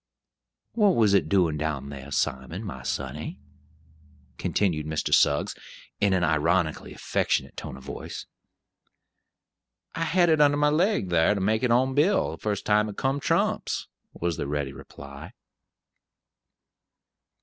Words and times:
"What 0.71 0.95
was 0.95 1.13
it 1.13 1.29
doin' 1.29 1.57
down 1.59 1.91
thar, 1.91 2.09
Simon, 2.11 2.63
my 2.63 2.81
sonny?" 2.81 3.37
continued 4.39 4.87
Mr. 4.87 5.13
Suggs, 5.13 5.53
in 5.99 6.11
an 6.13 6.23
ironically 6.23 6.91
affectionate 6.91 7.55
tone 7.55 7.77
of 7.77 7.83
voice. 7.83 8.25
"I 9.93 10.05
had 10.05 10.29
it 10.29 10.41
under 10.41 10.57
my 10.57 10.69
leg, 10.69 11.11
thar 11.11 11.35
to 11.35 11.39
make 11.39 11.61
it 11.61 11.69
on 11.69 11.93
Bill, 11.93 12.31
the 12.31 12.37
first 12.39 12.65
time 12.65 12.89
it 12.89 12.97
come 12.97 13.19
trumps," 13.19 13.89
was 14.11 14.37
the 14.37 14.47
ready 14.47 14.73
reply. 14.73 15.33